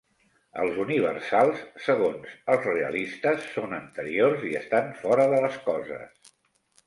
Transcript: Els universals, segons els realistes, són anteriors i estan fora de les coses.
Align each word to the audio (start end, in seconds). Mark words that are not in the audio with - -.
Els 0.61 0.77
universals, 0.83 1.59
segons 1.87 2.31
els 2.53 2.65
realistes, 2.69 3.45
són 3.57 3.77
anteriors 3.81 4.47
i 4.53 4.57
estan 4.61 4.89
fora 5.03 5.27
de 5.35 5.45
les 5.47 5.61
coses. 5.69 6.33